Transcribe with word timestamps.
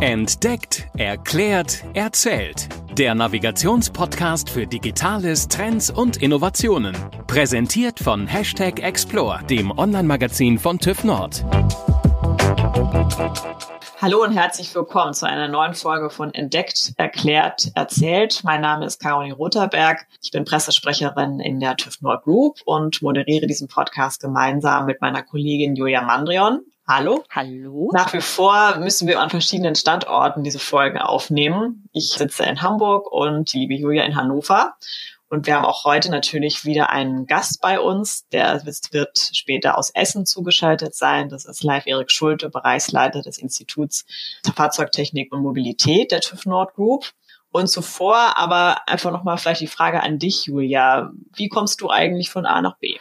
Entdeckt, 0.00 0.86
erklärt, 0.96 1.82
erzählt. 1.92 2.68
Der 2.96 3.16
Navigationspodcast 3.16 4.48
für 4.48 4.64
Digitales, 4.64 5.48
Trends 5.48 5.90
und 5.90 6.18
Innovationen. 6.18 6.96
Präsentiert 7.26 7.98
von 7.98 8.28
Hashtag 8.28 8.78
Explore, 8.80 9.40
dem 9.50 9.76
Online-Magazin 9.76 10.60
von 10.60 10.78
TÜV 10.78 11.02
Nord. 11.02 11.44
Hallo 14.00 14.22
und 14.22 14.30
herzlich 14.30 14.72
willkommen 14.76 15.12
zu 15.12 15.26
einer 15.26 15.48
neuen 15.48 15.74
Folge 15.74 16.08
von 16.08 16.32
Entdeckt, 16.32 16.92
Erklärt, 16.98 17.72
Erzählt. 17.74 18.44
Mein 18.44 18.60
Name 18.60 18.86
ist 18.86 19.00
Caroline 19.00 19.34
Rotherberg. 19.34 20.06
Ich 20.22 20.30
bin 20.30 20.44
Pressesprecherin 20.44 21.40
in 21.40 21.58
der 21.58 21.76
TÜV 21.76 22.00
Nord 22.02 22.22
Group 22.22 22.60
und 22.64 23.02
moderiere 23.02 23.48
diesen 23.48 23.66
Podcast 23.66 24.20
gemeinsam 24.20 24.86
mit 24.86 25.00
meiner 25.00 25.24
Kollegin 25.24 25.74
Julia 25.74 26.02
Mandrion. 26.02 26.60
Hallo. 26.86 27.24
Hallo. 27.30 27.90
Nach 27.92 28.12
wie 28.12 28.20
vor 28.20 28.76
müssen 28.78 29.08
wir 29.08 29.20
an 29.20 29.30
verschiedenen 29.30 29.74
Standorten 29.74 30.44
diese 30.44 30.60
Folgen 30.60 30.98
aufnehmen. 30.98 31.88
Ich 31.92 32.10
sitze 32.10 32.44
in 32.44 32.62
Hamburg 32.62 33.10
und 33.10 33.52
die 33.52 33.58
liebe 33.58 33.74
Julia 33.74 34.04
in 34.04 34.14
Hannover. 34.14 34.76
Und 35.30 35.46
wir 35.46 35.56
haben 35.56 35.66
auch 35.66 35.84
heute 35.84 36.10
natürlich 36.10 36.64
wieder 36.64 36.90
einen 36.90 37.26
Gast 37.26 37.60
bei 37.60 37.80
uns. 37.80 38.26
Der 38.28 38.64
wird 38.64 39.18
später 39.32 39.76
aus 39.76 39.90
Essen 39.90 40.24
zugeschaltet 40.24 40.94
sein. 40.94 41.28
Das 41.28 41.44
ist 41.44 41.62
live 41.62 41.86
Erik 41.86 42.10
Schulte, 42.10 42.48
Bereichsleiter 42.48 43.20
des 43.22 43.38
Instituts 43.38 44.06
Fahrzeugtechnik 44.54 45.32
und 45.32 45.42
Mobilität 45.42 46.12
der 46.12 46.20
TÜV 46.20 46.46
Nord 46.46 46.74
Group. 46.74 47.12
Und 47.50 47.68
zuvor 47.68 48.36
aber 48.36 48.86
einfach 48.86 49.10
nochmal 49.10 49.38
vielleicht 49.38 49.62
die 49.62 49.68
Frage 49.68 50.02
an 50.02 50.18
dich, 50.18 50.46
Julia. 50.46 51.10
Wie 51.34 51.48
kommst 51.48 51.80
du 51.80 51.88
eigentlich 51.88 52.28
von 52.28 52.44
A 52.44 52.60
nach 52.60 52.76
B? 52.76 52.96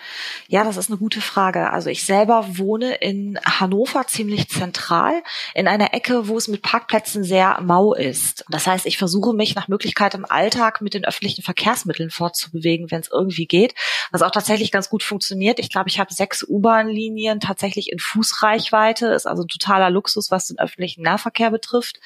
Ja, 0.48 0.64
das 0.64 0.78
ist 0.78 0.90
eine 0.90 0.98
gute 0.98 1.20
Frage. 1.20 1.72
Also 1.74 1.90
ich 1.90 2.06
selber 2.06 2.58
wohne 2.58 2.96
in 2.96 3.38
Hannover 3.44 4.08
ziemlich 4.08 4.48
zentral, 4.50 5.22
in 5.54 5.68
einer 5.68 5.94
Ecke, 5.94 6.30
wo 6.30 6.38
es 6.38 6.48
mit 6.48 6.62
Parkplätzen 6.62 7.26
sehr 7.26 7.60
mau 7.62 7.94
ist. 7.94 8.46
Das 8.50 8.68
heißt, 8.68 8.86
ich 8.86 8.98
versuche 8.98 9.34
mich 9.34 9.54
nach 9.54 9.68
Möglichkeit 9.68 10.14
im 10.14 10.24
Alltag 10.24 10.82
mit 10.82 10.94
den 10.94 11.04
öffentlichen 11.04 11.42
Verkehrsmitteln 11.42 12.10
fortzubewegen, 12.10 12.90
wenn 12.90 13.02
es 13.02 13.12
irgendwie 13.12 13.48
geht, 13.48 13.76
was 14.12 14.22
auch 14.22 14.32
tatsächlich 14.32 14.72
ganz 14.72 14.90
gut 14.90 15.04
funktioniert. 15.04 15.60
Ich 15.60 15.70
glaube, 15.70 15.90
ich 15.90 16.00
habe 16.00 16.14
sechs 16.14 16.46
U-Bahn-Linien 16.48 17.42
tatsächlich 17.42 17.92
in 17.92 18.00
Fußreichweite, 18.00 19.08
ist 19.08 19.28
also 19.28 19.44
ein 19.44 19.50
totaler 19.50 19.90
Luxus, 19.90 20.32
was 20.32 20.48
den 20.48 20.58
öffentlichen 20.58 21.02
Nahverkehr 21.02 21.52
betrifft. 21.52 22.00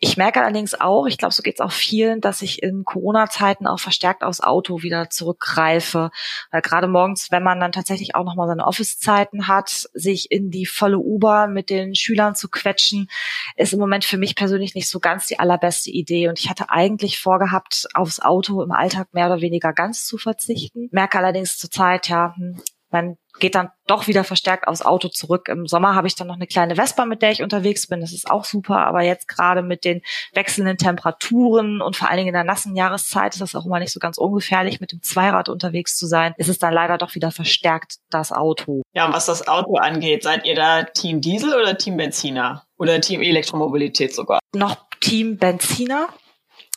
Ich 0.00 0.16
merke 0.16 0.40
allerdings 0.40 0.80
auch, 0.80 1.06
ich 1.06 1.18
glaube, 1.18 1.34
so 1.34 1.42
geht 1.42 1.54
es 1.54 1.60
auch 1.60 1.72
vielen, 1.72 2.20
dass 2.20 2.40
ich 2.42 2.62
in 2.62 2.84
Corona-Zeiten 2.84 3.66
auch 3.66 3.80
verstärkt 3.80 4.22
aufs 4.22 4.40
Auto 4.40 4.82
wieder 4.82 5.10
zurückgreife. 5.10 6.10
Weil 6.52 6.62
gerade 6.62 6.86
morgens, 6.86 7.32
wenn 7.32 7.42
man 7.42 7.58
dann 7.58 7.72
tatsächlich 7.72 8.14
auch 8.14 8.24
nochmal 8.24 8.46
seine 8.46 8.64
Office-Zeiten 8.64 9.48
hat, 9.48 9.88
sich 9.94 10.30
in 10.30 10.50
die 10.50 10.66
volle 10.66 10.98
U-Bahn 10.98 11.52
mit 11.52 11.68
den 11.68 11.96
Schülern 11.96 12.36
zu 12.36 12.48
quetschen, 12.48 13.08
ist 13.56 13.72
im 13.72 13.80
Moment 13.80 14.04
für 14.04 14.18
mich 14.18 14.36
persönlich 14.36 14.76
nicht 14.76 14.88
so 14.88 15.00
ganz 15.00 15.26
die 15.26 15.40
allerbeste 15.40 15.90
Idee. 15.90 16.28
Und 16.28 16.38
ich 16.38 16.48
hatte 16.48 16.70
eigentlich 16.70 17.18
vorgehabt, 17.18 17.88
aufs 17.94 18.20
Auto 18.20 18.62
im 18.62 18.70
Alltag 18.70 19.08
mehr 19.12 19.26
oder 19.26 19.40
weniger 19.40 19.72
ganz 19.72 20.06
zu 20.06 20.16
verzichten. 20.16 20.88
Merke 20.92 21.18
allerdings 21.18 21.58
zurzeit, 21.58 22.08
ja, 22.08 22.34
hm, 22.36 22.62
man 22.90 23.16
geht 23.38 23.54
dann 23.54 23.70
doch 23.86 24.06
wieder 24.08 24.24
verstärkt 24.24 24.66
aufs 24.66 24.82
Auto 24.82 25.08
zurück. 25.08 25.48
Im 25.48 25.66
Sommer 25.66 25.94
habe 25.94 26.06
ich 26.08 26.16
dann 26.16 26.26
noch 26.26 26.34
eine 26.34 26.46
kleine 26.46 26.76
Vespa, 26.76 27.04
mit 27.04 27.22
der 27.22 27.30
ich 27.30 27.42
unterwegs 27.42 27.86
bin. 27.86 28.00
Das 28.00 28.12
ist 28.12 28.30
auch 28.30 28.44
super. 28.44 28.78
Aber 28.86 29.02
jetzt 29.02 29.28
gerade 29.28 29.62
mit 29.62 29.84
den 29.84 30.02
wechselnden 30.32 30.76
Temperaturen 30.76 31.80
und 31.80 31.96
vor 31.96 32.08
allen 32.08 32.18
Dingen 32.18 32.28
in 32.28 32.34
der 32.34 32.44
nassen 32.44 32.74
Jahreszeit 32.76 33.34
ist 33.34 33.40
das 33.40 33.54
auch 33.54 33.66
immer 33.66 33.78
nicht 33.78 33.92
so 33.92 34.00
ganz 34.00 34.18
ungefährlich, 34.18 34.80
mit 34.80 34.92
dem 34.92 35.02
Zweirad 35.02 35.48
unterwegs 35.48 35.96
zu 35.96 36.06
sein. 36.06 36.34
Ist 36.36 36.48
es 36.48 36.58
dann 36.58 36.74
leider 36.74 36.98
doch 36.98 37.14
wieder 37.14 37.30
verstärkt 37.30 37.96
das 38.10 38.32
Auto. 38.32 38.82
Ja, 38.92 39.06
und 39.06 39.12
was 39.12 39.26
das 39.26 39.46
Auto 39.46 39.76
angeht, 39.76 40.22
seid 40.22 40.44
ihr 40.46 40.54
da 40.54 40.82
Team 40.82 41.20
Diesel 41.20 41.54
oder 41.54 41.76
Team 41.78 41.96
Benziner? 41.96 42.64
Oder 42.76 43.00
Team 43.00 43.20
Elektromobilität 43.20 44.14
sogar? 44.14 44.40
Noch 44.54 44.76
Team 45.00 45.36
Benziner 45.36 46.08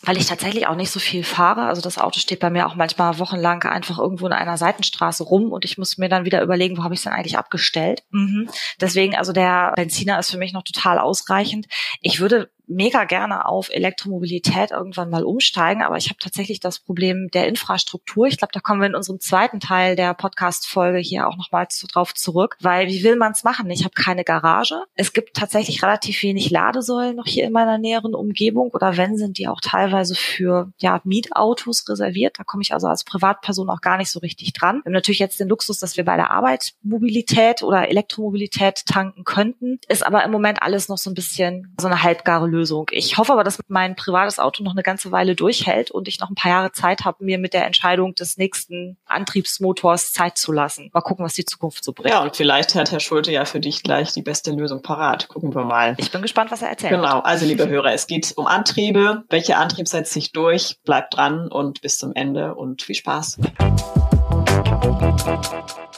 weil 0.04 0.18
ich 0.18 0.26
tatsächlich 0.26 0.68
auch 0.68 0.76
nicht 0.76 0.92
so 0.92 1.00
viel 1.00 1.24
fahre. 1.24 1.64
Also 1.64 1.82
das 1.82 1.98
Auto 1.98 2.20
steht 2.20 2.40
bei 2.40 2.50
mir 2.50 2.68
auch 2.68 2.76
manchmal 2.76 3.20
wochenlang 3.20 3.64
einfach 3.64 4.00
irgendwo 4.00 4.26
in 4.28 4.34
einer 4.34 4.58
Seitenstraße 4.58 5.24
rum 5.24 5.52
und 5.52 5.66
ich 5.66 5.78
muss 5.78 5.98
mir 5.98 6.10
dann 6.10 6.26
wieder 6.26 6.42
überlegen, 6.42 6.78
wo 6.78 6.84
habe 6.84 6.94
ich 6.94 7.00
es 7.00 7.04
denn 7.04 7.14
eigentlich 7.14 7.38
abgestellt. 7.38 8.04
Mhm. 8.12 8.50
Deswegen, 8.80 9.16
also 9.16 9.32
der 9.32 9.74
Benziner 9.76 10.20
ist 10.20 10.32
für 10.32 10.38
mich 10.38 10.54
noch 10.54 10.64
total 10.64 10.98
ausreichend. 10.98 11.68
Ich 12.02 12.20
würde 12.20 12.50
mega 12.72 13.04
gerne 13.04 13.46
auf 13.46 13.70
Elektromobilität 13.70 14.72
irgendwann 14.72 15.10
mal 15.10 15.24
umsteigen, 15.24 15.84
aber 15.84 15.98
ich 15.98 16.10
habe 16.10 16.20
tatsächlich 16.20 16.60
das 16.60 16.80
Problem 16.80 17.30
der 17.32 17.48
Infrastruktur. 17.48 18.28
Ich 18.28 18.38
glaube, 18.38 18.52
da 18.54 18.60
kommen 18.60 18.82
wir 18.82 18.88
in 18.88 18.96
unserem 18.96 19.20
zweiten 19.20 19.60
Teil 19.60 19.96
der 19.96 20.14
Podcast-Folge 20.14 21.00
hier 21.00 21.28
auch 21.28 21.38
nochmal 21.38 21.68
zu, 21.68 21.88
drauf 21.88 22.14
zurück, 22.14 22.58
weil 22.62 22.88
wie 22.88 23.04
will 23.04 23.16
man 23.16 23.34
es 23.34 23.44
machen? 23.44 23.70
Ich 23.70 23.84
habe 23.84 23.94
keine 23.94 24.24
Garage. 24.24 24.84
Es 24.96 25.14
gibt 25.14 25.36
tatsächlich 25.36 25.84
relativ 25.84 26.24
wenig 26.24 26.50
Ladesäulen 26.50 27.16
noch 27.16 27.28
hier 27.28 27.46
in 27.46 27.52
meiner 27.52 27.78
näheren 27.78 28.16
Umgebung 28.16 28.72
oder 28.72 28.98
wenn, 28.98 29.18
sind 29.18 29.38
die 29.38 29.48
auch 29.48 29.62
teilweise 29.62 30.16
für 30.16 30.72
ja, 30.78 31.02
Mietautos 31.04 31.88
reserviert. 31.88 32.40
Da 32.40 32.44
komme 32.44 32.64
ich 32.64 32.74
also 32.74 32.88
als 32.88 33.04
Privatperson 33.04 33.70
auch 33.70 33.82
gar 33.82 33.98
nicht 33.98 34.12
so 34.12 34.20
richtig 34.20 34.54
dran. 34.54 34.78
Wir 34.78 34.86
haben 34.86 34.94
natürlich 34.94 35.20
jetzt 35.20 35.40
den 35.40 35.50
Luxus, 35.50 35.80
dass 35.80 35.98
wir 35.98 36.06
bei 36.06 36.16
der 36.16 36.32
Arbeit 36.32 36.74
Mobilität 36.82 37.64
oder 37.64 37.90
Elektromobilität 37.90 38.86
tanken 38.86 39.24
könnten, 39.24 39.80
ist 39.88 40.06
aber 40.06 40.24
im 40.24 40.32
Moment 40.32 40.62
alles 40.62 40.88
noch 40.90 40.98
so 40.98 41.10
ein 41.10 41.14
bisschen 41.14 41.76
so 41.80 41.88
eine 41.88 42.04
halbgare 42.04 42.48
Lösung. 42.48 42.61
Lösung. 42.62 42.88
Ich 42.92 43.18
hoffe 43.18 43.34
aber, 43.34 43.44
dass 43.44 43.60
mein 43.68 43.96
privates 43.96 44.40
Auto 44.40 44.64
noch 44.64 44.74
eine 44.74 44.84
ganze 44.84 45.12
Weile 45.12 45.36
durchhält 45.36 45.90
und 45.92 46.08
ich 46.08 46.20
noch 46.20 46.30
ein 46.30 46.36
paar 46.36 46.52
Jahre 46.52 46.72
Zeit 46.72 47.06
habe, 47.06 47.24
mir 47.24 47.40
mit 47.40 47.54
der 47.54 47.66
Entscheidung 47.66 48.14
des 48.16 48.38
nächsten 48.38 48.98
Antriebsmotors 49.06 50.14
Zeit 50.14 50.38
zu 50.38 50.52
lassen. 50.52 50.90
Mal 50.94 51.02
gucken, 51.02 51.26
was 51.26 51.34
die 51.34 51.46
Zukunft 51.46 51.84
so 51.84 51.94
bringt. 51.94 52.10
Ja, 52.10 52.22
und 52.22 52.36
vielleicht 52.36 52.76
hat 52.76 52.92
Herr 52.92 53.00
Schulte 53.00 53.32
ja 53.32 53.46
für 53.46 53.60
dich 53.60 53.84
gleich 53.84 54.14
die 54.14 54.22
beste 54.22 54.52
Lösung 54.52 54.82
parat. 54.82 55.28
Gucken 55.28 55.56
wir 55.56 55.64
mal. 55.64 55.96
Ich 55.98 56.12
bin 56.12 56.22
gespannt, 56.22 56.52
was 56.52 56.62
er 56.62 56.70
erzählt. 56.70 56.94
Genau. 56.94 57.20
Also, 57.20 57.46
liebe 57.46 57.68
Hörer, 57.68 57.94
es 57.94 58.08
geht 58.08 58.34
um 58.36 58.48
Antriebe. 58.48 59.24
Welcher 59.30 59.58
Antrieb 59.58 59.88
setzt 59.88 60.14
sich 60.14 60.32
durch? 60.32 60.78
Bleibt 60.84 61.16
dran 61.16 61.48
und 61.48 61.82
bis 61.82 61.98
zum 61.98 62.14
Ende 62.14 62.56
und 62.56 62.84
viel 62.84 62.96
Spaß. 62.96 63.40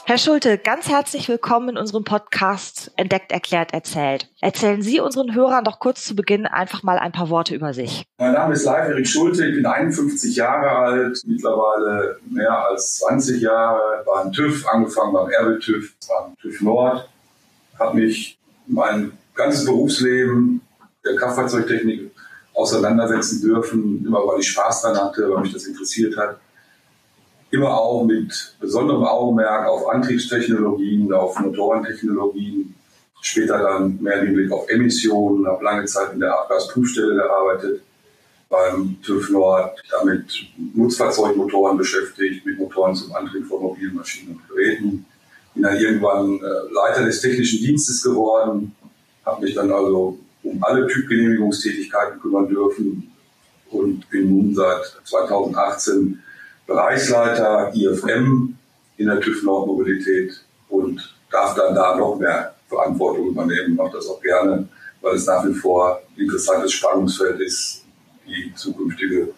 Herr 0.06 0.18
Schulte, 0.18 0.58
ganz 0.58 0.90
herzlich 0.90 1.30
willkommen 1.30 1.70
in 1.70 1.76
unserem 1.78 2.04
Podcast 2.04 2.92
Entdeckt, 2.96 3.32
Erklärt, 3.32 3.72
Erzählt. 3.72 4.28
Erzählen 4.42 4.82
Sie 4.82 5.00
unseren 5.00 5.34
Hörern 5.34 5.64
doch 5.64 5.78
kurz 5.78 6.04
zu 6.04 6.14
Beginn 6.14 6.44
einfach 6.44 6.82
mal 6.82 6.98
ein 6.98 7.10
paar 7.10 7.30
Worte 7.30 7.54
über 7.54 7.72
sich. 7.72 8.04
Mein 8.18 8.34
Name 8.34 8.52
ist 8.52 8.66
Live 8.66 8.90
Erik 8.90 9.08
Schulte, 9.08 9.46
ich 9.46 9.54
bin 9.54 9.64
51 9.64 10.36
Jahre 10.36 10.68
alt, 10.68 11.22
mittlerweile 11.24 12.18
mehr 12.28 12.66
als 12.66 12.96
20 12.96 13.40
Jahre 13.40 14.04
beim 14.04 14.30
TÜV, 14.30 14.68
angefangen 14.68 15.14
beim 15.14 15.30
Erbe 15.30 15.58
TÜV, 15.58 15.94
beim 16.06 16.36
TÜV 16.36 16.60
Nord, 16.60 17.08
habe 17.78 17.96
mich 17.96 18.36
mein 18.66 19.16
ganzes 19.34 19.64
Berufsleben 19.64 20.60
der 21.02 21.16
Kraftfahrzeugtechnik 21.16 22.10
auseinandersetzen 22.52 23.40
dürfen, 23.40 24.04
immer 24.06 24.18
weil 24.18 24.40
ich 24.40 24.48
Spaß 24.48 24.82
daran 24.82 24.98
hatte, 24.98 25.30
weil 25.30 25.40
mich 25.40 25.54
das 25.54 25.64
interessiert 25.64 26.14
hat 26.18 26.36
immer 27.54 27.78
auch 27.78 28.04
mit 28.04 28.56
besonderem 28.60 29.04
Augenmerk 29.04 29.68
auf 29.68 29.88
Antriebstechnologien, 29.88 31.12
auf 31.12 31.38
Motorentechnologien, 31.38 32.74
später 33.20 33.58
dann 33.58 34.02
mehr 34.02 34.20
den 34.20 34.34
Blick 34.34 34.52
auf 34.52 34.68
Emissionen, 34.68 35.46
habe 35.46 35.64
lange 35.64 35.84
Zeit 35.86 36.12
in 36.12 36.20
der 36.20 36.38
Abgasprüfstelle 36.38 37.14
gearbeitet, 37.14 37.82
beim 38.48 38.96
TÜV 39.02 39.30
Nord, 39.30 39.80
damit 39.90 40.46
Nutzfahrzeugmotoren 40.74 41.78
beschäftigt, 41.78 42.44
mit 42.44 42.58
Motoren 42.58 42.94
zum 42.94 43.14
Antrieb 43.14 43.46
von 43.46 43.62
mobilen 43.62 43.94
Maschinen 43.94 44.36
und 44.36 44.48
Geräten. 44.48 45.06
Bin 45.54 45.62
dann 45.62 45.76
irgendwann 45.76 46.40
äh, 46.40 46.72
Leiter 46.72 47.04
des 47.04 47.20
technischen 47.20 47.60
Dienstes 47.60 48.02
geworden, 48.02 48.74
habe 49.24 49.44
mich 49.44 49.54
dann 49.54 49.70
also 49.72 50.18
um 50.42 50.62
alle 50.62 50.86
Typgenehmigungstätigkeiten 50.88 52.20
kümmern 52.20 52.48
dürfen 52.48 53.12
und 53.70 54.08
bin 54.10 54.28
nun 54.28 54.54
seit 54.54 54.84
2018 55.04 56.22
Bereichsleiter 56.66 57.72
IFM 57.74 58.56
in 58.96 59.06
der 59.06 59.20
TÜV 59.20 59.42
Nord 59.42 59.66
Mobilität 59.66 60.40
und 60.68 61.14
darf 61.30 61.54
dann 61.54 61.74
da 61.74 61.96
noch 61.96 62.18
mehr 62.18 62.54
Verantwortung 62.68 63.28
übernehmen, 63.28 63.76
mache 63.76 63.96
das 63.96 64.08
auch 64.08 64.20
gerne, 64.20 64.68
weil 65.00 65.14
es 65.16 65.26
nach 65.26 65.46
wie 65.46 65.54
vor 65.54 66.00
ein 66.16 66.22
interessantes 66.22 66.72
Spannungsfeld 66.72 67.40
ist, 67.40 67.84
die 68.26 68.52
zukünftige 68.54 69.28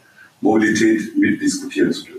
Mobilität 0.40 1.16
mitdiskutieren 1.16 1.92
zu 1.92 2.04
dürfen. 2.04 2.16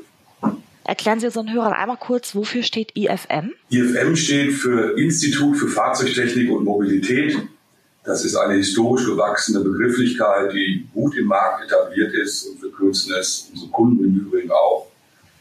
Erklären 0.84 1.20
Sie 1.20 1.26
unseren 1.26 1.54
Hörern 1.54 1.74
einmal 1.74 1.98
kurz, 1.98 2.34
wofür 2.34 2.64
steht 2.64 2.96
IFM? 2.96 3.52
IFM 3.70 4.16
steht 4.16 4.54
für 4.54 4.98
Institut 4.98 5.58
für 5.58 5.68
Fahrzeugtechnik 5.68 6.50
und 6.50 6.64
Mobilität. 6.64 7.38
Das 8.06 8.24
ist 8.24 8.38
eine 8.38 8.54
historisch 8.54 9.06
gewachsene 9.06 9.60
Begrifflichkeit, 9.60 10.54
die 10.54 10.88
gut 10.94 11.18
im 11.18 11.26
Markt 11.26 11.66
etabliert 11.66 12.14
ist 12.14 12.48
und 12.48 12.62
wir 12.62 12.72
kürzen 12.72 13.14
es, 13.20 13.50
unsere 13.52 13.70
Kunden 13.70 14.06
im 14.06 14.16
Übrigen 14.16 14.50
auch, 14.50 14.88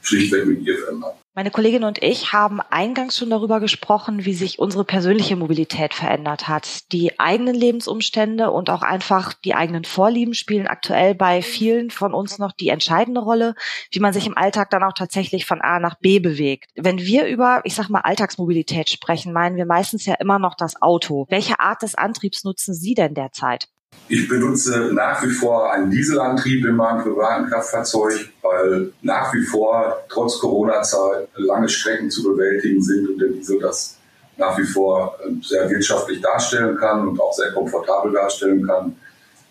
schlichtweg 0.06 0.46
mit 0.46 0.66
IFM 0.66 1.04
ab. 1.04 1.20
Meine 1.34 1.50
Kollegin 1.50 1.84
und 1.84 2.02
ich 2.02 2.32
haben 2.32 2.62
eingangs 2.62 3.18
schon 3.18 3.28
darüber 3.28 3.60
gesprochen, 3.60 4.24
wie 4.24 4.32
sich 4.32 4.58
unsere 4.58 4.86
persönliche 4.86 5.36
Mobilität 5.36 5.92
verändert 5.92 6.48
hat. 6.48 6.90
Die 6.92 7.20
eigenen 7.20 7.54
Lebensumstände 7.54 8.50
und 8.50 8.70
auch 8.70 8.80
einfach 8.80 9.34
die 9.34 9.54
eigenen 9.54 9.84
Vorlieben 9.84 10.32
spielen 10.32 10.66
aktuell 10.66 11.14
bei 11.14 11.42
vielen 11.42 11.90
von 11.90 12.14
uns 12.14 12.38
noch 12.38 12.52
die 12.52 12.70
entscheidende 12.70 13.20
Rolle, 13.20 13.54
wie 13.90 14.00
man 14.00 14.14
sich 14.14 14.26
im 14.26 14.38
Alltag 14.38 14.70
dann 14.70 14.82
auch 14.82 14.94
tatsächlich 14.94 15.44
von 15.44 15.60
A 15.60 15.78
nach 15.78 15.96
B 15.96 16.20
bewegt. 16.20 16.70
Wenn 16.74 17.00
wir 17.00 17.26
über, 17.26 17.60
ich 17.64 17.74
sag 17.74 17.90
mal, 17.90 18.00
Alltagsmobilität 18.00 18.88
sprechen, 18.88 19.34
meinen 19.34 19.56
wir 19.56 19.66
meistens 19.66 20.06
ja 20.06 20.14
immer 20.14 20.38
noch 20.38 20.54
das 20.54 20.80
Auto. 20.80 21.26
Welche 21.28 21.60
Art 21.60 21.82
des 21.82 21.96
Antriebs 21.96 22.44
nutzen 22.44 22.72
Sie 22.72 22.94
denn 22.94 23.12
derzeit? 23.12 23.68
Ich 24.08 24.28
benutze 24.28 24.90
nach 24.92 25.20
wie 25.24 25.30
vor 25.30 25.72
einen 25.72 25.90
Dieselantrieb 25.90 26.64
in 26.64 26.76
meinem 26.76 27.02
privaten 27.02 27.48
Kraftfahrzeug, 27.48 28.28
weil 28.40 28.92
nach 29.02 29.34
wie 29.34 29.42
vor 29.42 30.04
trotz 30.08 30.38
Corona-Zeit 30.38 31.28
lange 31.34 31.68
Strecken 31.68 32.08
zu 32.08 32.22
bewältigen 32.22 32.80
sind 32.80 33.08
und 33.08 33.18
der 33.18 33.28
Diesel 33.30 33.58
das 33.58 33.96
nach 34.36 34.56
wie 34.58 34.64
vor 34.64 35.18
äh, 35.24 35.30
sehr 35.42 35.68
wirtschaftlich 35.70 36.20
darstellen 36.20 36.76
kann 36.76 37.08
und 37.08 37.20
auch 37.20 37.32
sehr 37.32 37.52
komfortabel 37.52 38.12
darstellen 38.12 38.64
kann. 38.64 38.94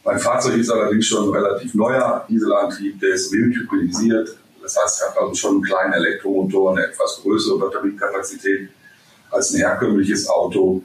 Mein 0.05 0.19
Fahrzeug 0.19 0.57
ist 0.57 0.69
allerdings 0.69 1.07
schon 1.07 1.27
ein 1.27 1.35
relativ 1.35 1.73
neuer 1.73 2.25
Dieselantrieb, 2.29 2.99
der 3.01 3.15
ist 3.15 3.31
wild 3.33 3.55
hybridisiert. 3.55 4.37
Das 4.61 4.77
heißt, 4.81 5.01
er 5.01 5.09
hat 5.09 5.17
also 5.17 5.33
schon 5.33 5.55
einen 5.55 5.63
kleinen 5.63 5.93
Elektromotor, 5.93 6.71
eine 6.71 6.85
etwas 6.85 7.19
größere 7.23 7.59
Batteriekapazität 7.59 8.69
als 9.31 9.53
ein 9.53 9.57
herkömmliches 9.57 10.29
Auto 10.29 10.83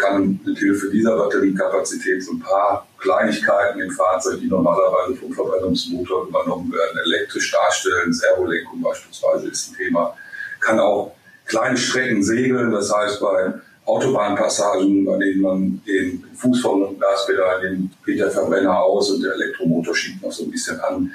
kann 0.00 0.40
mit 0.44 0.58
Hilfe 0.58 0.90
dieser 0.90 1.16
Batteriekapazität 1.16 2.24
so 2.24 2.32
ein 2.32 2.40
paar 2.40 2.86
Kleinigkeiten 2.98 3.80
im 3.80 3.90
Fahrzeug, 3.90 4.40
die 4.40 4.48
normalerweise 4.48 5.16
vom 5.16 5.32
Verbrennungsmotor 5.32 6.28
übernommen 6.28 6.72
werden, 6.72 6.98
elektrisch 7.04 7.52
darstellen. 7.52 8.12
Servolenkung 8.12 8.82
beispielsweise 8.82 9.48
ist 9.48 9.70
ein 9.70 9.76
Thema. 9.76 10.16
Kann 10.60 10.80
auch 10.80 11.14
kleine 11.46 11.76
Strecken 11.76 12.22
segeln, 12.22 12.70
das 12.70 12.94
heißt 12.94 13.20
bei 13.20 13.54
Autobahnpassagen, 13.86 15.04
bei 15.04 15.18
denen 15.18 15.40
man 15.40 15.82
den 15.86 16.24
Fuß 16.34 16.60
vom 16.60 16.98
Gaspedal 16.98 17.62
nimmt, 17.62 17.92
geht 18.04 18.20
der 18.20 18.30
Verbrenner 18.30 18.78
aus 18.78 19.10
und 19.10 19.22
der 19.22 19.32
Elektromotor 19.34 19.94
schiebt 19.94 20.22
noch 20.22 20.32
so 20.32 20.44
ein 20.44 20.50
bisschen 20.50 20.78
an. 20.80 21.12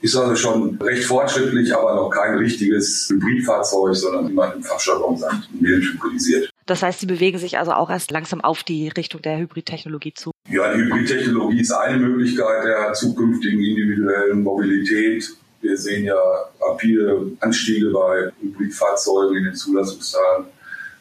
Ist 0.00 0.16
also 0.16 0.34
schon 0.36 0.78
recht 0.80 1.04
fortschrittlich, 1.04 1.74
aber 1.74 1.94
noch 1.94 2.10
kein 2.10 2.38
richtiges 2.38 3.08
Hybridfahrzeug, 3.10 3.94
sondern 3.96 4.28
wie 4.28 4.32
man 4.32 4.52
im 4.52 4.62
Fachjargon 4.62 5.16
sagt, 5.16 5.48
mild 5.60 5.84
hybridisiert. 5.84 6.50
Das 6.68 6.82
heißt, 6.82 7.00
Sie 7.00 7.06
bewegen 7.06 7.38
sich 7.38 7.56
also 7.56 7.72
auch 7.72 7.88
erst 7.88 8.10
langsam 8.10 8.42
auf 8.42 8.62
die 8.62 8.88
Richtung 8.88 9.22
der 9.22 9.38
Hybridtechnologie 9.38 10.12
zu. 10.12 10.32
Ja, 10.50 10.74
die 10.74 10.82
Hybridtechnologie 10.82 11.60
ist 11.60 11.72
eine 11.72 11.96
Möglichkeit 11.96 12.62
der 12.62 12.92
zukünftigen 12.92 13.58
individuellen 13.58 14.42
Mobilität. 14.42 15.30
Wir 15.62 15.78
sehen 15.78 16.04
ja 16.04 16.14
rapide 16.60 17.22
Anstiege 17.40 17.90
bei 17.90 18.30
Hybridfahrzeugen 18.42 19.38
in 19.38 19.44
den 19.44 19.54
Zulassungszahlen, 19.54 20.44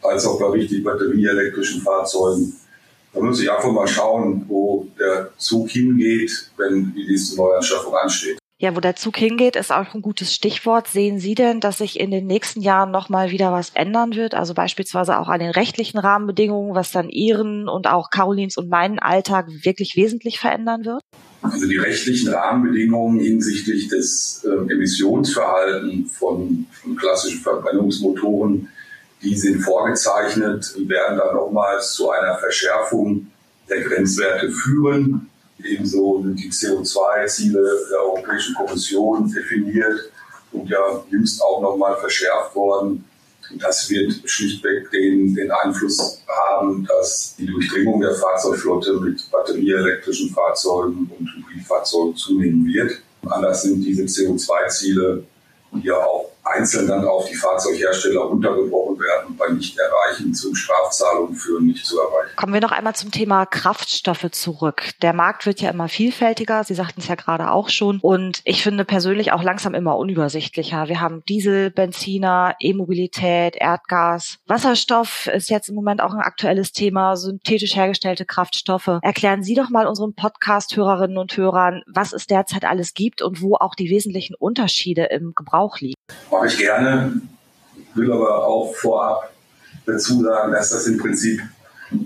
als 0.04 0.25
auch 0.25 0.40
bei 0.40 0.48
richtig 0.52 0.86
batterieelektrischen 0.86 1.81
Fahrzeugen. 1.81 2.56
Da 3.13 3.20
muss 3.20 3.42
ich 3.42 3.52
einfach 3.52 3.72
mal 3.72 3.88
schauen, 3.88 4.46
wo 4.48 4.88
der 4.98 5.31
Zug 5.38 5.70
hingeht, 5.70 6.50
wenn 6.56 6.94
die 6.94 7.08
nächste 7.08 7.36
Neuanschaffung 7.36 7.94
ansteht. 7.94 8.40
Ja, 8.59 8.75
wo 8.75 8.80
der 8.80 8.95
Zug 8.95 9.18
hingeht, 9.18 9.56
ist 9.56 9.71
auch 9.71 9.94
ein 9.94 10.01
gutes 10.01 10.33
Stichwort. 10.33 10.88
Sehen 10.88 11.19
Sie 11.19 11.36
denn, 11.36 11.59
dass 11.59 11.77
sich 11.77 12.00
in 12.00 12.09
den 12.09 12.25
nächsten 12.25 12.59
Jahren 12.59 12.89
nochmal 12.89 13.30
wieder 13.30 13.51
was 13.51 13.69
ändern 13.75 14.15
wird? 14.15 14.33
Also 14.33 14.56
beispielsweise 14.56 15.19
auch 15.19 15.27
an 15.27 15.39
den 15.39 15.51
rechtlichen 15.51 16.00
Rahmenbedingungen, 16.00 16.74
was 16.74 16.92
dann 16.92 17.09
Ihren 17.09 17.69
und 17.69 17.86
auch 17.86 18.09
Carolins 18.09 18.57
und 18.57 18.68
meinen 18.68 18.98
Alltag 18.98 19.45
wirklich 19.62 19.95
wesentlich 19.95 20.39
verändern 20.39 20.86
wird? 20.86 21.04
Also 21.44 21.68
die 21.68 21.77
rechtlichen 21.77 22.30
Rahmenbedingungen 22.30 23.19
hinsichtlich 23.19 23.89
des 23.89 24.44
äh, 24.44 24.74
Emissionsverhaltens 24.74 26.18
von, 26.18 26.65
von 26.81 26.95
klassischen 26.95 27.42
Verbrennungsmotoren, 27.42 28.69
die 29.21 29.36
sind 29.36 29.62
vorgezeichnet, 29.62 30.74
die 30.75 30.89
werden 30.89 31.19
dann 31.19 31.36
nochmals 31.36 31.94
zu 31.94 32.10
einer 32.10 32.39
Verschärfung 32.39 33.27
der 33.69 33.81
Grenzwerte 33.81 34.50
führen. 34.50 35.30
Ebenso 35.68 36.22
sind 36.24 36.40
die 36.40 36.50
CO2-Ziele 36.50 37.88
der 37.92 38.00
Europäischen 38.00 38.56
Kommission 38.56 39.31
definiert 39.31 40.12
und 40.52 40.69
ja 40.69 41.04
jüngst 41.10 41.42
auch 41.42 41.62
nochmal 41.62 41.98
verschärft 41.98 42.56
worden. 42.56 43.04
Das 43.60 43.90
wird 43.90 44.14
schlichtweg 44.25 44.90
den, 44.92 45.34
den 45.34 45.52
Einfluss 45.52 46.22
haben, 46.28 46.86
dass 46.86 47.36
die 47.38 47.46
Durchdringung 47.46 48.02
der 48.02 48.14
Fahrzeugflotte 48.14 48.94
mit 49.00 49.30
batterieelektrischen 49.31 50.30
Fahrzeugen 50.31 51.10
und 51.18 51.30
Hybridfahrzeugen 51.36 52.16
zunehmen 52.16 52.66
wird. 52.66 52.92
Anders 53.25 53.63
sind 53.63 53.81
diese 53.81 54.04
CO2-Ziele, 54.04 55.24
die 55.74 55.88
ja 55.88 55.96
auch 55.96 56.31
einzeln 56.44 56.88
dann 56.88 57.06
auf 57.06 57.30
die 57.30 57.36
Fahrzeughersteller 57.36 58.22
runtergebrochen 58.22 59.00
werden 59.00 59.26
und 59.48 59.54
bei 59.54 59.54
Nichterreichen 59.58 60.34
zu 60.34 60.56
Strafzahlungen 60.56 61.36
führen, 61.36 61.68
nicht 61.68 61.86
zu 61.86 62.00
erreichen. 62.00 62.36
Kommen 62.36 62.54
wir 62.54 62.62
noch 62.62 62.72
einmal 62.72 62.96
zum 62.96 63.12
Thema 63.12 63.46
Kraftstoffe 63.46 64.30
zurück. 64.32 64.92
Der 65.02 65.14
Markt 65.14 65.46
wird 65.46 65.62
ja 65.62 65.70
immer 65.70 65.88
vielfältiger. 65.88 66.64
Sie 66.64 66.74
sagten 66.74 67.02
es 67.02 67.08
ja 67.08 67.16
gerade 67.16 67.52
auch 67.52 67.70
schon. 67.70 68.00
Und 68.02 68.42
ich 68.44 68.64
finde 68.64 68.86
persönlich 68.86 69.32
auch 69.32 69.44
langsam 69.44 69.74
immer 69.74 69.98
unübersichtlicher. 69.98 70.88
Wir 70.88 71.02
haben 71.02 71.24
Diesel, 71.28 71.72
Benziner, 71.72 72.56
E-Mobilität, 72.60 73.56
Erdgas. 73.56 74.38
Wasserstoff 74.48 75.28
ist 75.28 75.50
jetzt 75.50 75.70
im 75.70 75.76
Moment 75.76 76.02
auch 76.02 76.14
ein 76.14 76.22
aktuelles 76.22 76.72
Thema, 76.72 77.16
synthetisch 77.16 77.76
hergestellte 77.76 78.26
Kraftstoffe. 78.26 79.00
Erklären 79.02 79.44
Sie 79.44 79.56
doch 79.56 79.70
mal 79.70 79.88
unseren 79.88 80.14
Podcast-Hörerinnen 80.14 81.18
und 81.18 81.36
Hörern, 81.38 81.84
was 81.88 82.14
es 82.14 82.28
derzeit 82.28 82.66
alles 82.66 82.94
gibt 82.94 83.22
und 83.22 83.42
wo 83.42 83.56
auch 83.56 83.76
die 83.76 83.90
wesentlichen 83.90 84.36
Unterschiede 84.36 85.06
im 85.06 85.34
Gebrauch 85.36 85.80
liegen 85.80 85.98
mache 86.32 86.48
ich 86.48 86.58
gerne, 86.58 87.22
will 87.96 88.12
aber 88.12 88.46
auch 88.46 88.74
vorab 88.76 89.32
dazu 89.88 90.22
sagen, 90.22 90.51
dass 90.51 90.69
das 90.69 90.88
im 90.88 90.98
Prinzip 90.98 91.42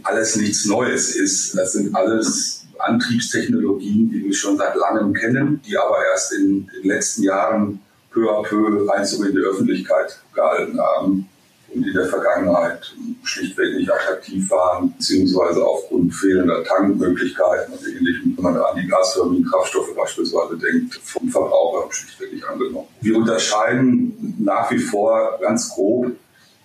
alles 0.04 0.36
nichts 0.36 0.66
Neues 0.66 1.16
ist. 1.16 1.58
Das 1.58 1.74
sind 1.74 1.96
alles 1.96 2.66
Antriebstechnologien, 2.80 4.10
die 4.10 4.24
wir 4.24 4.34
schon 4.34 4.58
seit 4.58 4.76
langem 4.76 5.14
kennen, 5.14 5.62
die 5.68 5.78
aber 5.78 5.98
erst 6.12 6.34
in 6.34 6.68
den 6.68 6.88
letzten 6.88 7.24
Jahren 7.24 7.80
peu 8.12 8.30
à 8.30 8.44
peu 8.44 8.90
Einzug 8.92 9.26
in 9.26 9.34
die 9.34 9.42
Öffentlichkeit 9.42 10.20
gehalten 10.34 10.80
haben 10.80 11.30
und 11.74 11.88
in 11.88 11.94
der 11.94 12.06
Vergangenheit 12.06 12.94
schlichtweg 13.24 13.76
nicht 13.78 13.90
attraktiv 13.90 14.50
waren, 14.50 14.94
beziehungsweise 14.98 15.64
aufgrund 15.64 16.14
fehlender 16.14 16.64
Tankmöglichkeiten 16.64 17.74
und 17.74 17.88
ähnlichem, 17.88 18.34
wenn 18.36 18.44
man 18.44 18.58
an 18.58 18.76
die 18.76 18.88
gasförmigen 18.88 19.46
Kraftstoffe 19.46 19.96
beispielsweise 19.96 20.58
denkt, 20.58 20.96
vom 20.96 21.30
Verbraucher 21.30 21.92
schlichtweg 21.92 22.34
nicht 22.34 22.46
angenommen. 22.46 22.88
Wir 23.00 23.16
unterscheiden 23.16 24.36
nach 24.40 24.70
wie 24.72 24.80
vor 24.80 25.40
ganz 25.42 25.70
grob 25.70 26.12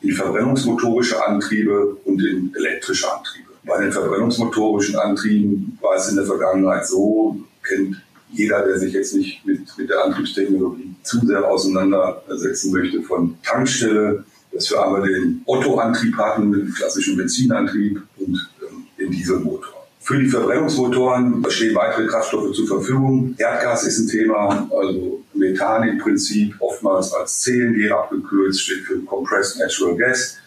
in 0.06 0.14
verbrennungsmotorische 0.14 1.24
Antriebe 1.26 1.96
und 2.04 2.22
in 2.22 2.54
elektrische 2.56 3.12
Antriebe. 3.12 3.50
Bei 3.64 3.80
den 3.80 3.92
verbrennungsmotorischen 3.92 4.96
Antrieben 4.96 5.78
war 5.80 5.96
es 5.96 6.08
in 6.08 6.16
der 6.16 6.26
Vergangenheit 6.26 6.86
so, 6.86 7.40
kennt 7.62 7.96
jeder, 8.30 8.64
der 8.64 8.78
sich 8.78 8.92
jetzt 8.92 9.14
nicht 9.14 9.44
mit, 9.44 9.60
mit 9.76 9.88
der 9.88 10.04
Antriebstechnologie 10.04 10.94
zu 11.02 11.24
sehr 11.26 11.44
auseinandersetzen 11.44 12.72
möchte, 12.72 13.02
von 13.02 13.36
Tankstelle 13.42 14.24
dass 14.56 14.70
wir 14.70 14.82
einmal 14.82 15.02
den 15.02 15.42
Otto-Antrieb 15.44 16.16
hatten 16.16 16.50
dem 16.50 16.72
klassischen 16.72 17.16
Benzinantrieb 17.16 18.00
und 18.18 18.50
ähm, 18.62 18.86
den 18.98 19.10
Dieselmotor. 19.10 19.86
Für 20.00 20.18
die 20.18 20.28
Verbrennungsmotoren 20.28 21.44
stehen 21.48 21.74
weitere 21.74 22.06
Kraftstoffe 22.06 22.52
zur 22.52 22.66
Verfügung. 22.66 23.34
Erdgas 23.38 23.84
ist 23.84 23.98
ein 23.98 24.08
Thema, 24.08 24.68
also 24.70 25.22
Methan 25.50 25.88
im 25.88 25.98
Prinzip, 25.98 26.54
oftmals 26.60 27.12
als 27.12 27.40
CNG 27.40 27.90
abgekürzt, 27.90 28.62
steht 28.62 28.84
für 28.84 29.00
Compressed 29.00 29.58
Natural 29.58 29.96
Gas, 29.96 30.38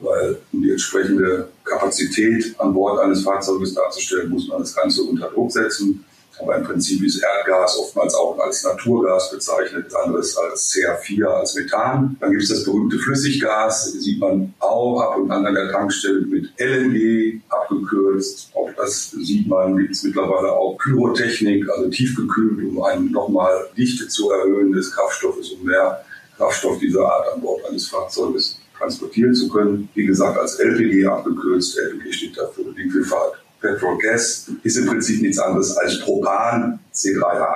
weil 0.00 0.38
um 0.52 0.62
die 0.62 0.70
entsprechende 0.70 1.48
Kapazität 1.64 2.54
an 2.58 2.72
Bord 2.72 3.00
eines 3.00 3.22
Fahrzeuges 3.22 3.74
darzustellen, 3.74 4.30
muss 4.30 4.48
man 4.48 4.60
das 4.60 4.74
Ganze 4.74 5.02
unter 5.02 5.28
Druck 5.30 5.50
setzen. 5.50 6.04
Aber 6.40 6.56
im 6.56 6.64
Prinzip 6.64 7.02
ist 7.04 7.22
Erdgas 7.22 7.78
oftmals 7.78 8.14
auch 8.14 8.38
als 8.38 8.62
Naturgas 8.64 9.30
bezeichnet, 9.30 9.92
anderes 9.94 10.36
als 10.36 10.72
CH4, 10.72 11.24
als 11.24 11.54
Methan. 11.54 12.16
Dann 12.20 12.30
gibt 12.30 12.42
es 12.42 12.50
das 12.50 12.64
berühmte 12.64 12.98
Flüssiggas, 12.98 13.92
sieht 13.92 14.20
man 14.20 14.54
auch 14.60 15.00
ab 15.00 15.16
und 15.16 15.30
an 15.30 15.46
an 15.46 15.54
der 15.54 15.70
Tankstelle 15.70 16.20
mit 16.20 16.50
LNG 16.58 17.40
abgekürzt. 17.48 18.50
Auch 18.54 18.70
das 18.76 19.10
sieht 19.10 19.48
man, 19.48 19.76
gibt 19.76 19.94
es 19.94 20.02
mittlerweile 20.04 20.52
auch 20.52 20.76
Pyrotechnik, 20.78 21.68
also 21.70 21.88
tiefgekühlt, 21.88 22.64
um 22.64 22.82
einen 22.82 23.10
nochmal 23.10 23.66
Dichte 23.76 24.08
zu 24.08 24.30
erhöhen 24.30 24.72
des 24.72 24.92
Kraftstoffes, 24.92 25.52
um 25.52 25.66
mehr 25.66 26.04
Kraftstoff 26.36 26.78
dieser 26.78 27.04
Art 27.04 27.34
an 27.34 27.40
Bord 27.40 27.64
eines 27.68 27.88
Fahrzeuges 27.88 28.58
transportieren 28.76 29.34
zu 29.34 29.48
können. 29.48 29.88
Wie 29.94 30.06
gesagt, 30.06 30.38
als 30.38 30.60
LPG 30.60 31.04
abgekürzt. 31.06 31.76
LPG 31.78 32.12
steht 32.12 32.38
dafür 32.38 32.66
Liquefied 32.76 33.47
Petrol 33.60 33.98
Gas 33.98 34.50
ist 34.62 34.76
im 34.76 34.86
Prinzip 34.86 35.20
nichts 35.20 35.38
anderes 35.38 35.76
als 35.76 36.00
Propan 36.00 36.78
C3H8. 36.94 37.46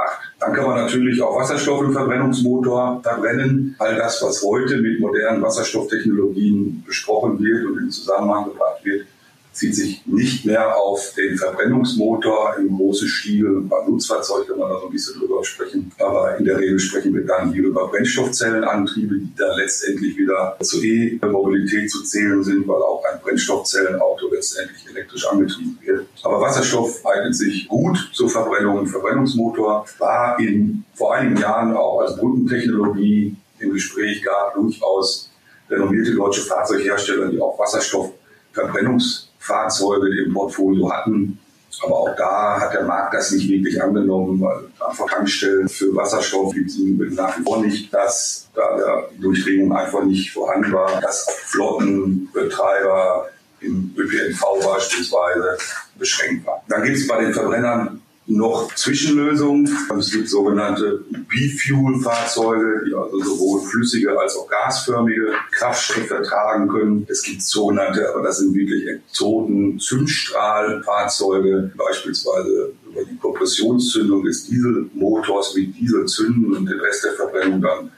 Dann 0.40 0.52
kann 0.52 0.66
man 0.66 0.76
natürlich 0.76 1.20
auch 1.22 1.38
Wasserstoff 1.38 1.82
im 1.82 1.92
Verbrennungsmotor 1.92 3.00
verbrennen. 3.02 3.76
All 3.78 3.96
das, 3.96 4.22
was 4.22 4.42
heute 4.42 4.78
mit 4.78 4.98
modernen 5.00 5.42
Wasserstofftechnologien 5.42 6.82
besprochen 6.86 7.38
wird 7.42 7.66
und 7.66 7.78
in 7.78 7.90
Zusammenhang 7.90 8.46
gebracht 8.46 8.84
wird, 8.84 9.06
zieht 9.52 9.74
sich 9.74 10.06
nicht 10.06 10.46
mehr 10.46 10.76
auf 10.76 11.12
den 11.16 11.36
Verbrennungsmotor 11.36 12.56
im 12.58 12.76
großen 12.76 13.06
Stil. 13.06 13.62
Beim 13.68 13.90
Nutzfahrzeug 13.90 14.48
kann 14.48 14.58
man 14.58 14.70
da 14.70 14.80
so 14.80 14.86
ein 14.86 14.92
bisschen 14.92 15.18
drüber 15.20 15.44
sprechen. 15.44 15.92
Aber 15.98 16.38
in 16.38 16.44
der 16.44 16.58
Regel 16.58 16.78
sprechen 16.78 17.14
wir 17.14 17.26
dann 17.26 17.52
hier 17.52 17.64
über 17.64 17.88
Brennstoffzellenantriebe, 17.88 19.14
die 19.16 19.32
dann 19.36 19.56
letztendlich 19.58 20.16
wieder 20.16 20.56
zur 20.60 20.82
E-Mobilität 20.82 21.90
zu 21.90 22.02
zählen 22.02 22.42
sind, 22.42 22.66
weil 22.66 22.80
auch 22.80 23.02
ein 23.12 23.20
Brennstoffzellenauto 23.20 24.30
letztendlich 24.32 24.86
elektrisch 24.88 25.26
angetrieben 25.26 25.78
wird. 25.82 26.06
Aber 26.22 26.40
Wasserstoff 26.40 27.04
eignet 27.04 27.36
sich 27.36 27.68
gut 27.68 28.10
zur 28.14 28.30
Verbrennung. 28.30 28.80
Ein 28.80 28.86
Verbrennungsmotor 28.86 29.84
war 29.98 30.38
in 30.38 30.84
vor 30.94 31.14
einigen 31.14 31.36
Jahren 31.38 31.76
auch 31.76 32.00
als 32.00 32.16
Brückentechnologie 32.16 33.36
im 33.58 33.72
Gespräch 33.72 34.22
gab, 34.22 34.54
durchaus 34.54 35.30
renommierte 35.68 36.14
deutsche 36.14 36.42
Fahrzeughersteller, 36.42 37.28
die 37.28 37.40
auch 37.40 37.58
Wasserstoff 37.58 38.12
Verbrennungs 38.52 39.31
Fahrzeuge 39.42 40.08
im 40.24 40.32
Portfolio 40.32 40.90
hatten. 40.90 41.38
Aber 41.82 42.00
auch 42.00 42.16
da 42.16 42.60
hat 42.60 42.74
der 42.74 42.84
Markt 42.84 43.14
das 43.14 43.30
nicht 43.32 43.48
wirklich 43.48 43.82
angenommen, 43.82 44.40
weil 44.40 44.64
einfach 44.86 45.08
Tankstellen 45.08 45.68
für 45.68 45.94
Wasserstoff 45.96 46.52
gibt 46.52 46.70
es 46.70 46.78
nach 47.16 47.36
wie 47.38 47.42
vor 47.42 47.60
nicht, 47.62 47.92
dass 47.92 48.48
da 48.54 49.06
die 49.10 49.20
Durchdringung 49.20 49.74
einfach 49.74 50.04
nicht 50.04 50.30
vorhanden 50.32 50.70
war, 50.72 51.00
dass 51.00 51.26
Flottenbetreiber 51.46 53.28
im 53.60 53.94
ÖPNV 53.96 54.42
beispielsweise 54.62 55.56
beschränkt 55.96 56.46
waren. 56.46 56.60
Dann 56.68 56.82
gibt 56.84 56.98
es 56.98 57.08
bei 57.08 57.24
den 57.24 57.32
Verbrennern 57.32 58.01
noch 58.26 58.74
Zwischenlösungen. 58.74 59.68
Es 59.98 60.12
gibt 60.12 60.28
sogenannte 60.28 61.04
B-Fuel-Fahrzeuge, 61.10 62.84
die 62.86 62.94
also 62.94 63.18
sowohl 63.22 63.62
flüssige 63.62 64.18
als 64.18 64.36
auch 64.36 64.48
gasförmige 64.48 65.32
Kraftstoff 65.50 66.06
vertragen 66.06 66.68
können. 66.68 67.06
Es 67.08 67.22
gibt 67.22 67.42
sogenannte, 67.42 68.08
aber 68.14 68.22
das 68.22 68.38
sind 68.38 68.54
wirklich 68.54 68.86
Exoten, 68.86 69.78
Zündstrahlfahrzeuge, 69.78 71.72
beispielsweise 71.76 72.72
über 72.90 73.04
die 73.04 73.16
Kompressionszündung 73.16 74.24
des 74.24 74.46
Dieselmotors 74.46 75.56
mit 75.56 75.76
Diesel 75.76 76.06
zünden 76.06 76.56
und 76.56 76.66
den 76.66 76.78
Rest 76.78 77.04
der 77.04 77.12
Verbrennung 77.12 77.60
dann 77.60 77.90